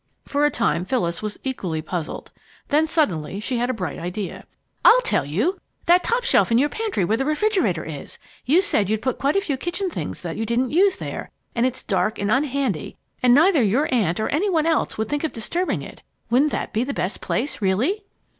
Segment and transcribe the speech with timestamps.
[0.27, 2.31] For a time, Phyllis was equally puzzled.
[2.69, 4.47] Then suddenly she had a bright idea.
[4.83, 5.59] "I'll tell you!
[5.85, 8.17] That top shelf in your pantry where the refrigerator is!
[8.43, 11.67] You said you'd put quite a few kitchen things that you didn't use there, and
[11.67, 15.33] it's dark and unhandy and neither your aunt nor any one else would think of
[15.33, 16.01] disturbing it.
[16.31, 18.03] Wouldn't that be the best place, really?"